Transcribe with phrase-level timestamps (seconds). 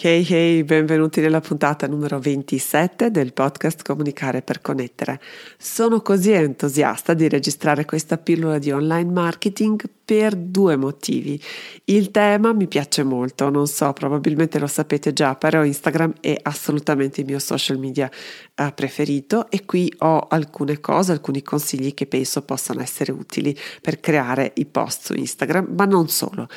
[0.00, 5.20] Hey hey, benvenuti nella puntata numero 27 del podcast Comunicare per connettere.
[5.58, 11.38] Sono così entusiasta di registrare questa pillola di online marketing per due motivi.
[11.84, 17.20] Il tema mi piace molto, non so, probabilmente lo sapete già, però Instagram è assolutamente
[17.20, 18.10] il mio social media
[18.56, 24.00] uh, preferito e qui ho alcune cose, alcuni consigli che penso possano essere utili per
[24.00, 26.48] creare i post su Instagram, ma non solo.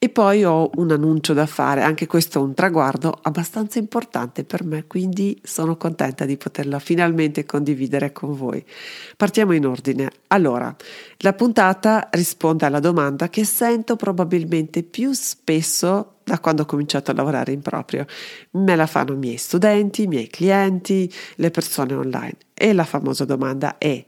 [0.00, 4.62] E poi ho un annuncio da fare, anche questo è un traguardo abbastanza importante per
[4.62, 8.64] me, quindi sono contenta di poterlo finalmente condividere con voi.
[9.16, 10.08] Partiamo in ordine.
[10.28, 10.76] Allora,
[11.18, 17.14] la puntata risponde alla domanda che sento probabilmente più spesso da quando ho cominciato a
[17.14, 18.06] lavorare in proprio.
[18.52, 22.36] Me la fanno i miei studenti, i miei clienti, le persone online.
[22.54, 24.04] E la famosa domanda è: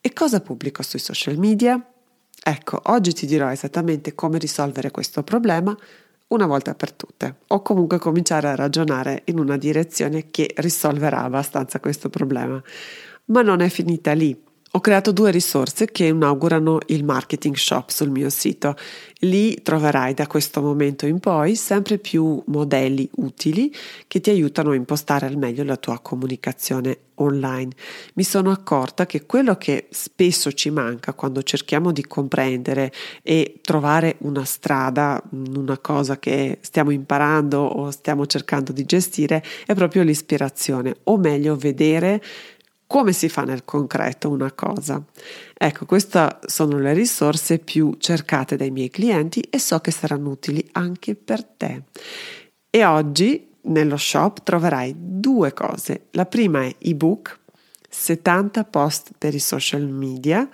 [0.00, 1.80] e cosa pubblico sui social media?
[2.42, 5.76] Ecco, oggi ti dirò esattamente come risolvere questo problema
[6.28, 11.80] una volta per tutte, o comunque cominciare a ragionare in una direzione che risolverà abbastanza
[11.80, 12.62] questo problema.
[13.26, 14.46] Ma non è finita lì.
[14.72, 18.76] Ho creato due risorse che inaugurano il marketing shop sul mio sito.
[19.20, 23.74] Lì troverai da questo momento in poi sempre più modelli utili
[24.06, 27.70] che ti aiutano a impostare al meglio la tua comunicazione online.
[28.14, 34.16] Mi sono accorta che quello che spesso ci manca quando cerchiamo di comprendere e trovare
[34.18, 40.94] una strada, una cosa che stiamo imparando o stiamo cercando di gestire, è proprio l'ispirazione,
[41.04, 42.22] o meglio vedere
[42.88, 45.00] come si fa nel concreto una cosa?
[45.54, 50.66] Ecco, queste sono le risorse più cercate dai miei clienti e so che saranno utili
[50.72, 51.82] anche per te.
[52.70, 56.06] E oggi nello shop troverai due cose.
[56.12, 57.38] La prima è ebook,
[57.90, 60.48] 70 post per i social media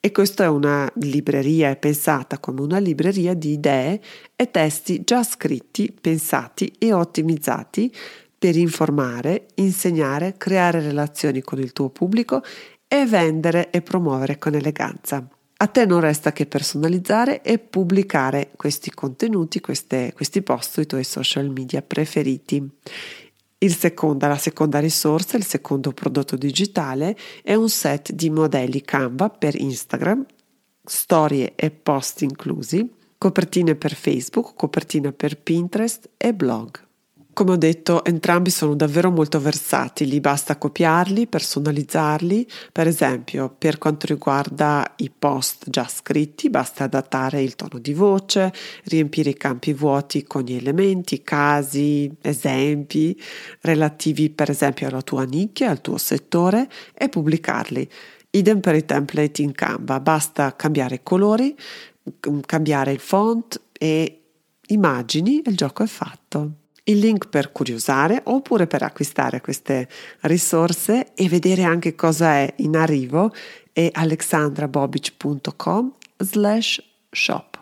[0.00, 4.00] e questa è una libreria, è pensata come una libreria di idee
[4.34, 7.92] e testi già scritti, pensati e ottimizzati
[8.38, 12.42] per informare, insegnare, creare relazioni con il tuo pubblico
[12.86, 15.26] e vendere e promuovere con eleganza.
[15.58, 21.04] A te non resta che personalizzare e pubblicare questi contenuti, queste, questi post sui tuoi
[21.04, 22.62] social media preferiti.
[23.58, 29.58] Seconda, la seconda risorsa, il secondo prodotto digitale, è un set di modelli Canva per
[29.58, 30.24] Instagram,
[30.84, 36.85] storie e post inclusi, copertine per Facebook, copertina per Pinterest e blog.
[37.36, 42.48] Come ho detto, entrambi sono davvero molto versatili, basta copiarli, personalizzarli.
[42.72, 48.54] Per esempio, per quanto riguarda i post già scritti, basta adattare il tono di voce,
[48.84, 53.20] riempire i campi vuoti con gli elementi, casi, esempi
[53.60, 57.86] relativi per esempio alla tua nicchia, al tuo settore e pubblicarli.
[58.30, 61.54] Idem per i template in Canva, basta cambiare i colori,
[62.46, 64.22] cambiare il font e
[64.68, 69.88] immagini e il gioco è fatto il link per curiosare oppure per acquistare queste
[70.22, 73.32] risorse e vedere anche cosa è in arrivo
[73.72, 77.54] è alexandrabobic.com slash shop.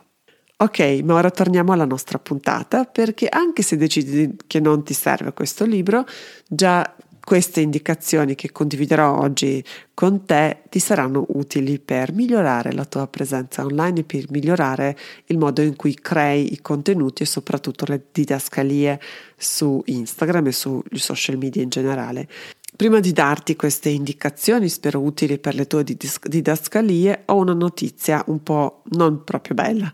[0.56, 5.32] Ok, ma ora torniamo alla nostra puntata perché anche se decidi che non ti serve
[5.32, 6.06] questo libro,
[6.46, 9.64] già queste indicazioni che condividerò oggi
[9.94, 14.96] con te ti saranno utili per migliorare la tua presenza online e per migliorare
[15.26, 19.00] il modo in cui crei i contenuti e soprattutto le didascalie
[19.36, 22.28] su Instagram e sui social media in generale.
[22.76, 28.42] Prima di darti queste indicazioni, spero utili per le tue didascalie, ho una notizia un
[28.42, 29.92] po' non proprio bella.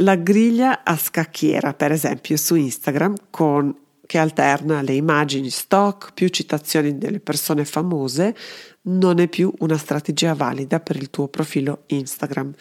[0.00, 3.74] La griglia a scacchiera, per esempio, su Instagram con
[4.06, 8.34] che alterna le immagini stock più citazioni delle persone famose,
[8.82, 12.54] non è più una strategia valida per il tuo profilo Instagram.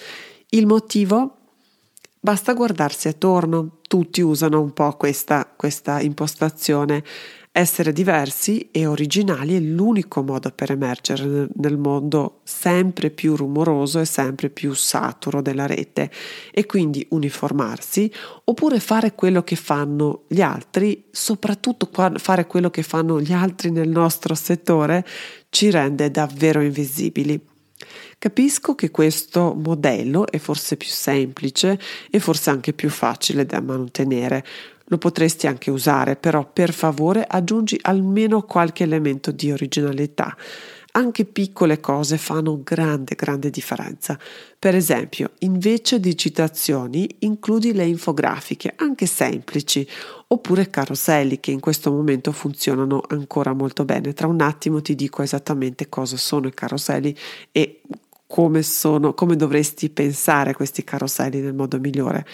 [0.50, 1.38] Il motivo?
[2.20, 7.04] Basta guardarsi attorno, tutti usano un po' questa, questa impostazione
[7.58, 14.06] essere diversi e originali è l'unico modo per emergere nel mondo sempre più rumoroso e
[14.06, 16.12] sempre più saturo della rete
[16.52, 18.12] e quindi uniformarsi
[18.44, 23.88] oppure fare quello che fanno gli altri, soprattutto fare quello che fanno gli altri nel
[23.88, 25.06] nostro settore
[25.48, 27.40] ci rende davvero invisibili.
[28.18, 31.80] Capisco che questo modello è forse più semplice
[32.10, 34.44] e forse anche più facile da mantenere,
[34.86, 40.36] lo potresti anche usare, però per favore aggiungi almeno qualche elemento di originalità.
[40.96, 44.18] anche piccole cose fanno grande, grande differenza.
[44.58, 49.88] Per esempio, invece di citazioni, includi le infografiche, anche semplici,
[50.28, 54.14] oppure caroselli che in questo momento funzionano ancora molto bene.
[54.14, 57.16] Tra un attimo ti dico esattamente cosa sono i caroselli
[57.52, 57.82] e
[58.28, 62.26] come sono, come dovresti pensare questi caroselli nel modo migliore.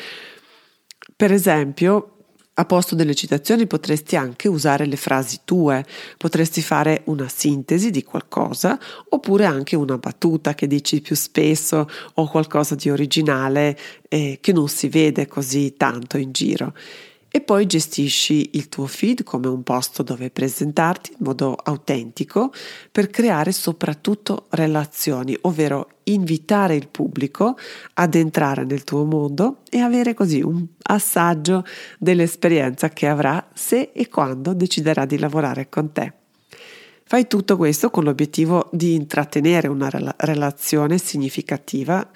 [1.15, 2.20] Per esempio,
[2.61, 5.83] a posto delle citazioni potresti anche usare le frasi tue,
[6.15, 8.79] potresti fare una sintesi di qualcosa
[9.09, 13.77] oppure anche una battuta che dici più spesso o qualcosa di originale
[14.07, 16.73] eh, che non si vede così tanto in giro.
[17.33, 22.51] E poi gestisci il tuo feed come un posto dove presentarti in modo autentico
[22.91, 27.57] per creare soprattutto relazioni, ovvero invitare il pubblico
[27.95, 31.63] ad entrare nel tuo mondo e avere così un assaggio
[31.97, 36.13] dell'esperienza che avrà se e quando deciderà di lavorare con te.
[37.03, 42.09] Fai tutto questo con l'obiettivo di intrattenere una rela- relazione significativa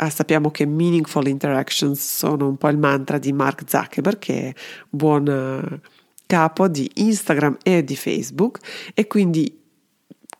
[0.00, 4.54] Ah, sappiamo che meaningful interactions sono un po' il mantra di Mark Zuckerberg, che è
[4.88, 5.88] buon uh,
[6.24, 8.60] capo di Instagram e di Facebook,
[8.94, 9.58] e quindi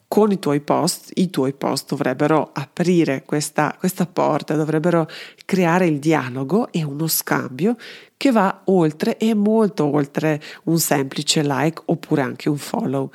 [0.08, 5.06] con i tuoi post, i tuoi post dovrebbero aprire questa, questa porta, dovrebbero
[5.44, 7.76] creare il dialogo e uno scambio
[8.16, 13.10] che va oltre e molto oltre un semplice like oppure anche un follow.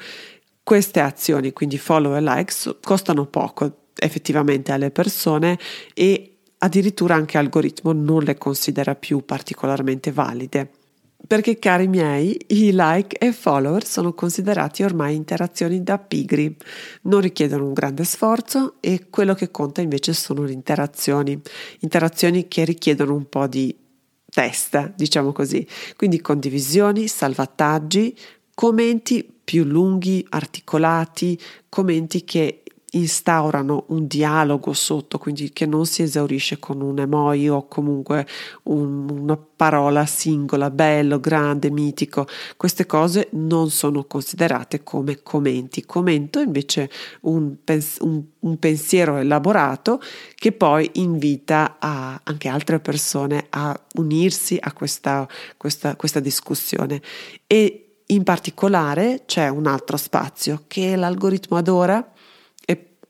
[0.62, 5.58] Queste azioni, quindi follow e likes, costano poco effettivamente alle persone
[5.96, 10.70] e addirittura anche algoritmo non le considera più particolarmente valide.
[11.26, 16.56] Perché cari miei, i like e follower sono considerati ormai interazioni da pigri,
[17.04, 21.40] non richiedono un grande sforzo e quello che conta invece sono le interazioni,
[21.80, 23.74] interazioni che richiedono un po' di
[24.30, 25.66] testa, diciamo così,
[25.96, 28.18] quindi condivisioni, salvataggi,
[28.54, 31.40] commenti più lunghi, articolati,
[31.70, 32.63] commenti che
[32.96, 38.28] instaurano un dialogo sotto, quindi che non si esaurisce con un emoji o comunque
[38.64, 42.28] un, una parola singola, bello, grande, mitico.
[42.58, 45.86] Queste cose non sono considerate come commenti.
[45.86, 46.90] Commento invece
[47.22, 50.00] un, pens- un, un pensiero elaborato
[50.36, 57.02] che poi invita a, anche altre persone a unirsi a questa, questa, questa discussione.
[57.48, 62.13] E in particolare c'è un altro spazio che l'algoritmo adora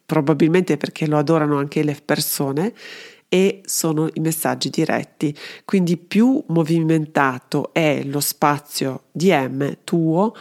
[0.05, 2.73] probabilmente perché lo adorano anche le persone
[3.29, 5.35] e sono i messaggi diretti.
[5.65, 10.35] Quindi più movimentato è lo spazio DM tuo,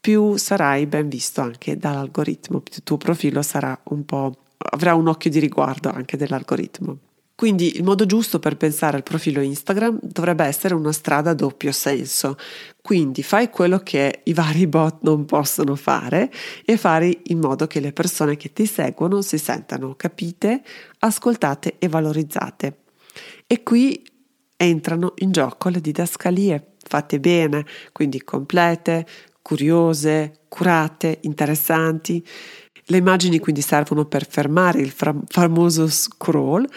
[0.00, 4.36] più sarai ben visto anche dall'algoritmo, il tuo profilo sarà un po'
[4.70, 6.98] avrà un occhio di riguardo anche dell'algoritmo.
[7.36, 11.72] Quindi il modo giusto per pensare al profilo Instagram dovrebbe essere una strada a doppio
[11.72, 12.36] senso.
[12.80, 16.30] Quindi fai quello che i vari bot non possono fare
[16.64, 20.62] e fai in modo che le persone che ti seguono si sentano capite,
[21.00, 22.78] ascoltate e valorizzate.
[23.46, 24.02] E qui
[24.56, 29.06] entrano in gioco le didascalie fatte bene, quindi complete,
[29.42, 32.24] curiose, curate, interessanti.
[32.86, 36.68] Le immagini quindi servono per fermare il famoso scroll,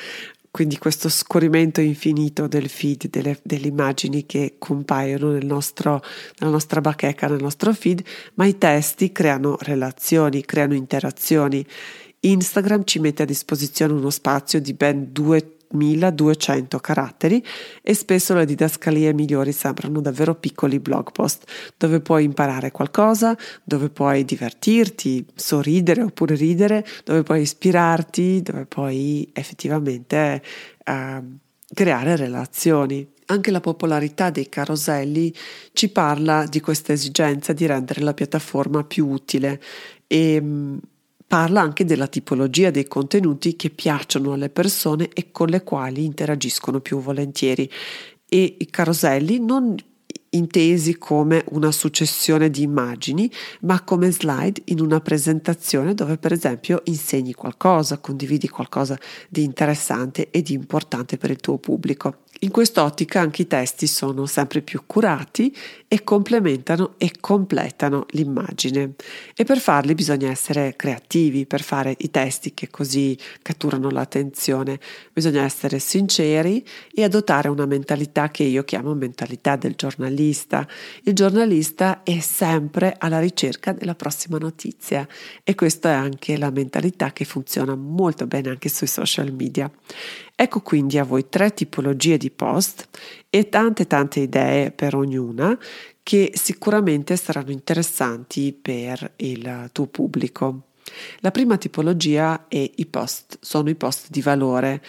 [0.57, 6.01] quindi questo scorrimento infinito del feed, delle, delle immagini che compaiono nel nostro,
[6.39, 11.63] nella nostra bacheca, nel nostro feed, ma i testi creano relazioni, creano interazioni.
[12.21, 17.44] Instagram ci mette a disposizione uno spazio di ben due 1200 caratteri
[17.82, 21.44] e spesso le didascalie migliori sembrano davvero piccoli blog post
[21.77, 29.30] dove puoi imparare qualcosa, dove puoi divertirti, sorridere oppure ridere, dove puoi ispirarti, dove puoi
[29.34, 30.41] effettivamente
[30.84, 31.24] eh,
[31.74, 33.15] creare relazioni.
[33.30, 35.34] Anche la popolarità dei caroselli
[35.74, 39.62] ci parla di questa esigenza di rendere la piattaforma più utile
[40.08, 40.41] e
[41.27, 46.79] parla anche della tipologia dei contenuti che piacciono alle persone e con le quali interagiscono
[46.79, 47.69] più volentieri.
[48.29, 49.75] E i caroselli non
[50.29, 53.29] intesi come una successione di immagini,
[53.62, 58.98] ma come slide in una presentazione dove per esempio insegni qualcosa, condividi qualcosa
[59.29, 62.24] di interessante e di importante per il tuo pubblico.
[62.41, 65.56] In quest'ottica anche i testi sono sempre più curati
[65.88, 68.94] e complementano e completano l'immagine.
[69.36, 74.79] E per farli bisogna essere creativi, per fare i testi che così catturano l'attenzione.
[75.12, 76.63] Bisogna essere sinceri
[76.94, 80.67] e adottare una mentalità che io chiamo mentalità del giornalista.
[81.03, 85.08] Il giornalista è sempre alla ricerca della prossima notizia
[85.44, 89.72] e questa è anche la mentalità che funziona molto bene anche sui social media.
[90.39, 92.88] Ecco quindi a voi tre tipologie di post
[93.27, 95.58] e tante tante idee per ognuna
[96.03, 100.67] che sicuramente saranno interessanti per il tuo pubblico.
[101.22, 104.84] La prima tipologia è i post, sono i post di valore.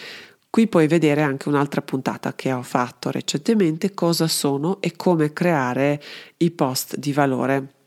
[0.50, 6.02] Qui puoi vedere anche un'altra puntata che ho fatto recentemente, cosa sono e come creare
[6.36, 7.77] i post di valore.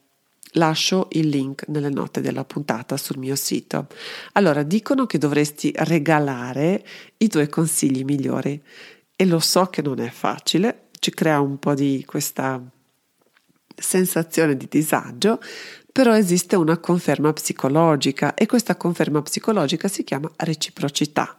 [0.56, 3.88] Lascio il link nelle note della puntata sul mio sito.
[4.34, 6.86] Allora, dicono che dovresti regalare
[7.18, 8.62] i tuoi consigli migliori
[9.16, 12.62] e lo so che non è facile, ci crea un po' di questa
[13.76, 15.40] sensazione di disagio,
[15.92, 21.38] però esiste una conferma psicologica e questa conferma psicologica si chiama reciprocità.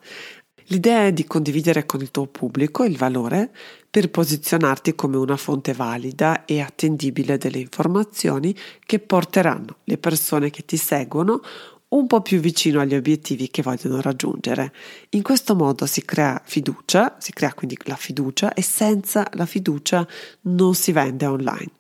[0.67, 3.53] L'idea è di condividere con il tuo pubblico il valore
[3.93, 8.57] per posizionarti come una fonte valida e attendibile delle informazioni
[8.87, 11.43] che porteranno le persone che ti seguono
[11.89, 14.73] un po' più vicino agli obiettivi che vogliono raggiungere.
[15.11, 20.09] In questo modo si crea fiducia, si crea quindi la fiducia e senza la fiducia
[20.45, 21.73] non si vende online,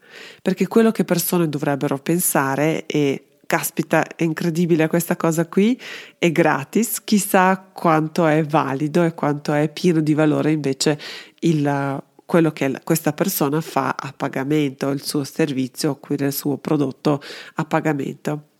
[0.42, 5.78] perché quello che persone dovrebbero pensare è caspita, è incredibile questa cosa qui,
[6.19, 10.99] è gratis, chissà quanto è valido e quanto è pieno di valore invece
[11.42, 17.20] il, quello che questa persona fa a pagamento, il suo servizio, il suo prodotto
[17.54, 18.51] a pagamento.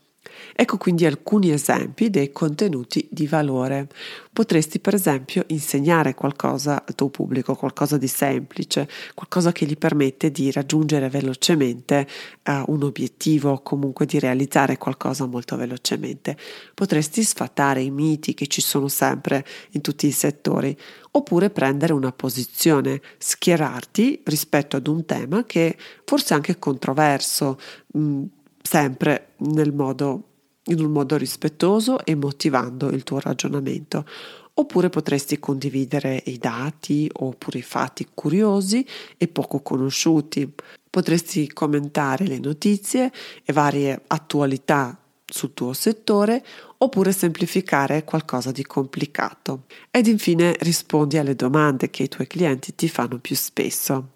[0.55, 3.89] Ecco quindi alcuni esempi dei contenuti di valore.
[4.33, 10.31] Potresti per esempio insegnare qualcosa al tuo pubblico, qualcosa di semplice, qualcosa che gli permette
[10.31, 12.07] di raggiungere velocemente
[12.47, 16.37] uh, un obiettivo, comunque di realizzare qualcosa molto velocemente.
[16.75, 20.77] Potresti sfatare i miti che ci sono sempre in tutti i settori,
[21.13, 27.59] oppure prendere una posizione, schierarti rispetto ad un tema che forse è anche controverso.
[27.89, 28.25] Mh, mm,
[28.63, 29.35] sempre
[29.73, 30.23] modo,
[30.67, 34.07] in un modo rispettoso e motivando il tuo ragionamento.
[34.55, 40.53] Oppure potresti condividere i dati oppure i fatti curiosi e poco conosciuti.
[40.91, 43.11] Potresti commentare le notizie
[43.45, 46.45] e varie attualità sul tuo settore
[46.79, 49.65] oppure semplificare qualcosa di complicato.
[49.91, 54.09] Ed infine rispondi alle domande che i tuoi clienti ti fanno più spesso.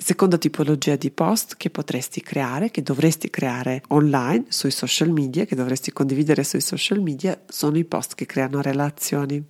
[0.00, 5.56] Seconda tipologia di post che potresti creare, che dovresti creare online sui social media, che
[5.56, 9.44] dovresti condividere sui social media, sono i post che creano relazioni.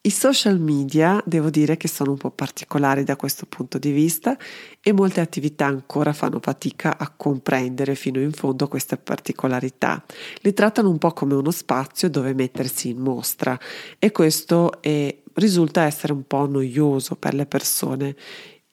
[0.00, 4.36] I social media devo dire che sono un po' particolari da questo punto di vista
[4.82, 10.04] e molte attività ancora fanno fatica a comprendere fino in fondo queste particolarità.
[10.40, 13.56] Li trattano un po' come uno spazio dove mettersi in mostra
[13.96, 18.16] e questo è, risulta essere un po' noioso per le persone.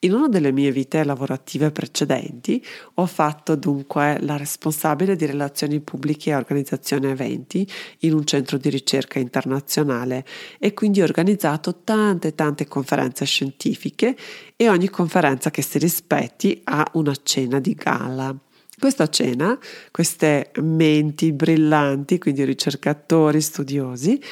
[0.02, 2.64] In una delle mie vite lavorative precedenti
[2.94, 7.68] ho fatto dunque la responsabile di relazioni pubbliche e organizzazione eventi
[8.00, 10.24] in un centro di ricerca internazionale
[10.60, 14.16] e quindi ho organizzato tante tante conferenze scientifiche
[14.54, 18.32] e ogni conferenza che si rispetti ha una cena di gala.
[18.78, 19.58] Questa cena,
[19.90, 24.22] queste menti brillanti, quindi ricercatori, studiosi,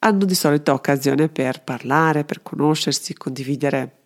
[0.00, 3.98] hanno di solito occasione per parlare, per conoscersi, condividere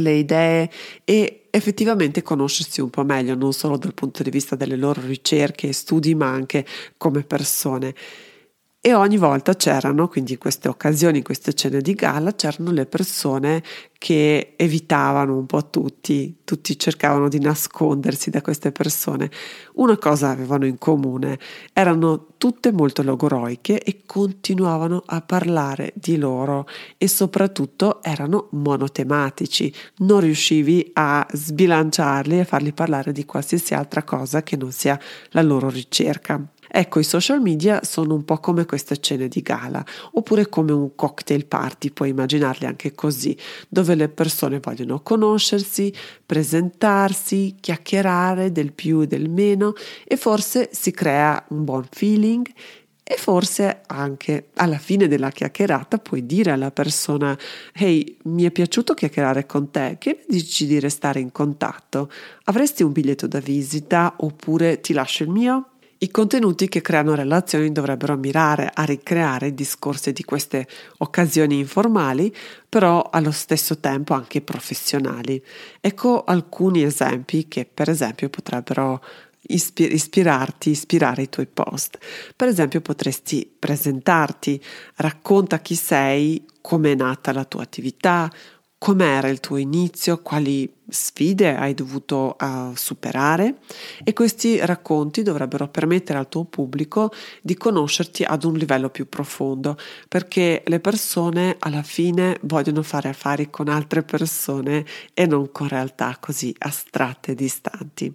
[0.00, 0.70] le idee
[1.04, 5.68] e effettivamente conoscersi un po' meglio, non solo dal punto di vista delle loro ricerche
[5.68, 7.94] e studi, ma anche come persone.
[8.86, 12.84] E ogni volta c'erano, quindi in queste occasioni, in queste cene di gala, c'erano le
[12.84, 13.62] persone
[13.96, 19.30] che evitavano un po' tutti, tutti cercavano di nascondersi da queste persone.
[19.76, 21.38] Una cosa avevano in comune,
[21.72, 26.66] erano tutte molto logoroiche e continuavano a parlare di loro
[26.98, 34.42] e soprattutto erano monotematici, non riuscivi a sbilanciarli e farli parlare di qualsiasi altra cosa
[34.42, 35.00] che non sia
[35.30, 36.38] la loro ricerca.
[36.76, 40.96] Ecco, i social media sono un po' come queste cene di gala, oppure come un
[40.96, 43.36] cocktail party, puoi immaginarli anche così,
[43.68, 45.94] dove le persone vogliono conoscersi,
[46.26, 52.44] presentarsi, chiacchierare del più e del meno e forse si crea un buon feeling
[53.04, 57.38] e forse anche alla fine della chiacchierata puoi dire alla persona:
[57.72, 62.10] Ehi, mi è piaciuto chiacchierare con te, che ne dici di restare in contatto?
[62.46, 65.68] Avresti un biglietto da visita oppure ti lascio il mio?
[66.04, 70.68] I contenuti che creano relazioni dovrebbero mirare a ricreare discorsi di queste
[70.98, 72.30] occasioni informali,
[72.68, 75.42] però allo stesso tempo anche professionali.
[75.80, 79.02] Ecco alcuni esempi che per esempio potrebbero
[79.46, 81.96] ispirarti, ispirare i tuoi post.
[82.36, 84.62] Per esempio potresti presentarti,
[84.96, 88.30] racconta chi sei, come è nata la tua attività,
[88.78, 93.58] com'era il tuo inizio, quali sfide hai dovuto uh, superare
[94.04, 99.78] e questi racconti dovrebbero permettere al tuo pubblico di conoscerti ad un livello più profondo
[100.08, 106.16] perché le persone alla fine vogliono fare affari con altre persone e non con realtà
[106.20, 108.14] così astratte e distanti.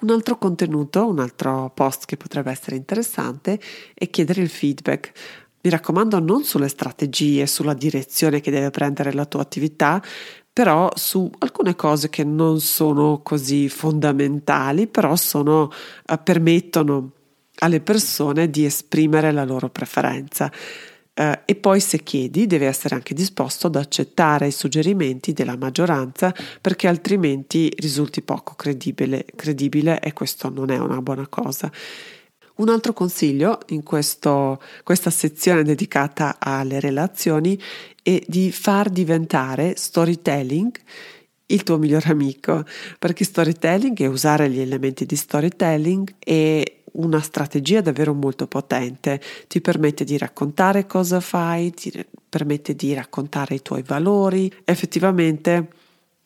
[0.00, 3.60] Un altro contenuto, un altro post che potrebbe essere interessante
[3.92, 5.12] è chiedere il feedback.
[5.62, 10.02] Mi raccomando non sulle strategie, sulla direzione che deve prendere la tua attività,
[10.52, 15.70] però su alcune cose che non sono così fondamentali, però sono,
[16.06, 17.12] eh, permettono
[17.56, 20.50] alle persone di esprimere la loro preferenza.
[21.12, 26.32] Eh, e poi se chiedi devi essere anche disposto ad accettare i suggerimenti della maggioranza
[26.60, 31.70] perché altrimenti risulti poco credibile, credibile e questo non è una buona cosa.
[32.60, 37.58] Un altro consiglio in questo, questa sezione dedicata alle relazioni
[38.02, 40.78] è di far diventare storytelling
[41.46, 42.66] il tuo migliore amico,
[42.98, 46.62] perché storytelling è usare gli elementi di storytelling è
[46.92, 51.90] una strategia davvero molto potente, ti permette di raccontare cosa fai, ti
[52.28, 55.68] permette di raccontare i tuoi valori, effettivamente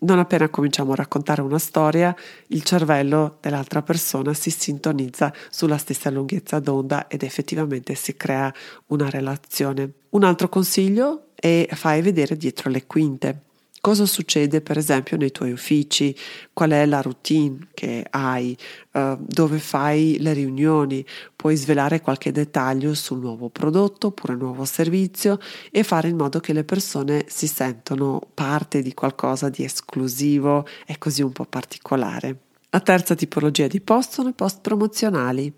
[0.05, 2.15] non appena cominciamo a raccontare una storia,
[2.49, 8.53] il cervello dell'altra persona si sintonizza sulla stessa lunghezza d'onda ed effettivamente si crea
[8.89, 9.91] una relazione.
[10.11, 13.41] Un altro consiglio è fai vedere dietro le quinte.
[13.85, 16.17] Cosa succede per esempio nei tuoi uffici?
[16.55, 18.57] Qual è la routine che hai?
[18.93, 21.05] Uh, dove fai le riunioni?
[21.37, 25.38] Puoi svelare qualche dettaglio sul nuovo prodotto oppure nuovo servizio
[25.71, 30.97] e fare in modo che le persone si sentano parte di qualcosa di esclusivo e
[30.97, 32.38] così un po' particolare.
[32.71, 35.55] La terza tipologia di post sono i post promozionali.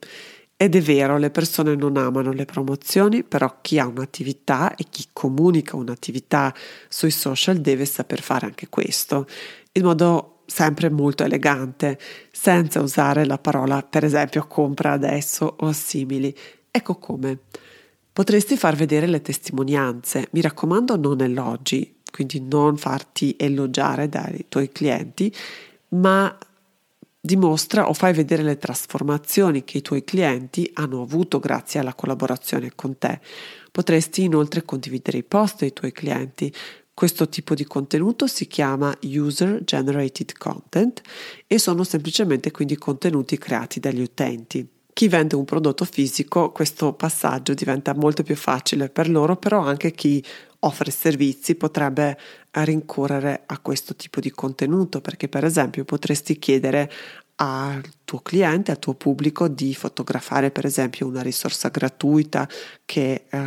[0.59, 5.05] Ed è vero, le persone non amano le promozioni, però chi ha un'attività e chi
[5.13, 6.55] comunica un'attività
[6.89, 9.27] sui social deve saper fare anche questo,
[9.73, 11.99] in modo sempre molto elegante,
[12.33, 16.35] senza usare la parola per esempio compra adesso o simili.
[16.71, 17.41] Ecco come.
[18.11, 24.73] Potresti far vedere le testimonianze, mi raccomando non elogi, quindi non farti elogiare dai tuoi
[24.73, 25.31] clienti,
[25.89, 26.35] ma
[27.27, 32.73] dimostra o fai vedere le trasformazioni che i tuoi clienti hanno avuto grazie alla collaborazione
[32.75, 33.21] con te.
[33.71, 36.51] Potresti inoltre condividere i post dei tuoi clienti.
[36.95, 41.03] Questo tipo di contenuto si chiama user generated content
[41.47, 44.76] e sono semplicemente quindi contenuti creati dagli utenti.
[44.97, 49.91] Chi vende un prodotto fisico, questo passaggio diventa molto più facile per loro, però anche
[49.91, 50.25] chi
[50.61, 52.17] offre servizi potrebbe
[52.53, 56.91] rincorrere a questo tipo di contenuto perché per esempio potresti chiedere
[57.35, 62.49] al tuo cliente, al tuo pubblico di fotografare per esempio una risorsa gratuita
[62.87, 63.39] che eh,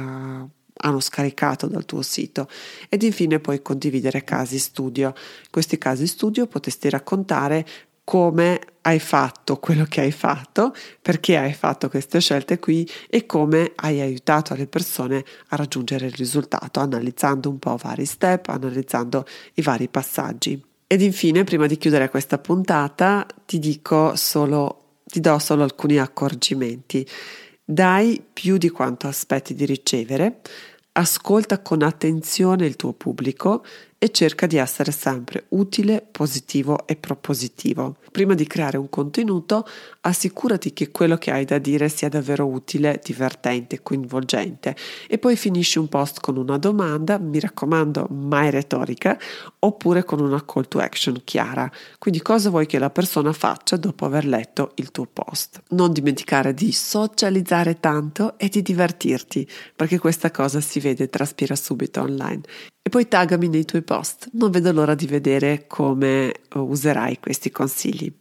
[0.82, 2.48] hanno scaricato dal tuo sito
[2.90, 5.08] ed infine puoi condividere casi studio.
[5.08, 7.66] In questi casi studio potresti raccontare
[8.10, 13.74] come hai fatto quello che hai fatto, perché hai fatto queste scelte qui e come
[13.76, 19.62] hai aiutato le persone a raggiungere il risultato, analizzando un po' vari step, analizzando i
[19.62, 20.60] vari passaggi.
[20.88, 27.08] Ed infine, prima di chiudere questa puntata, ti dico solo, ti do solo alcuni accorgimenti.
[27.64, 30.42] Dai più di quanto aspetti di ricevere,
[30.94, 33.64] ascolta con attenzione il tuo pubblico
[34.02, 37.98] e cerca di essere sempre utile, positivo e propositivo.
[38.12, 39.68] Prima di creare un contenuto,
[40.02, 44.76] assicurati che quello che hai da dire sia davvero utile, divertente, coinvolgente
[45.08, 49.20] e poi finisci un post con una domanda, mi raccomando, mai retorica,
[49.60, 51.70] oppure con una call to action chiara.
[51.98, 55.62] Quindi cosa vuoi che la persona faccia dopo aver letto il tuo post?
[55.70, 61.56] Non dimenticare di socializzare tanto e di divertirti, perché questa cosa si vede e traspira
[61.56, 62.44] subito online
[62.90, 64.30] e poi taggami nei tuoi post.
[64.34, 68.12] Non vedo l'ora di vedere come userai questi consigli.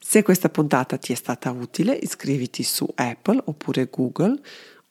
[0.00, 4.40] Se questa puntata ti è stata utile, iscriviti su Apple oppure Google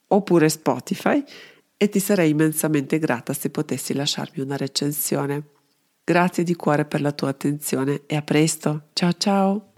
[0.09, 1.23] oppure Spotify
[1.75, 5.43] e ti sarei immensamente grata se potessi lasciarmi una recensione.
[6.03, 8.89] Grazie di cuore per la tua attenzione e a presto.
[8.93, 9.72] Ciao ciao!